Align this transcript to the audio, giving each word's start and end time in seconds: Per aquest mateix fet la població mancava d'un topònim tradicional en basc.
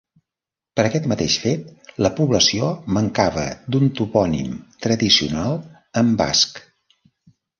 Per 0.79 0.83
aquest 0.87 1.03
mateix 1.09 1.33
fet 1.43 1.91
la 2.05 2.09
població 2.19 2.69
mancava 2.97 3.45
d'un 3.75 3.85
topònim 3.99 4.57
tradicional 4.87 5.55
en 6.03 6.13
basc. 6.23 6.61